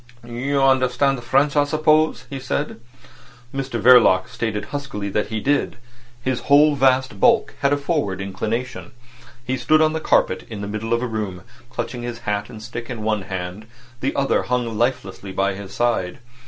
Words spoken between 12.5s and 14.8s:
stick in one hand; the other hung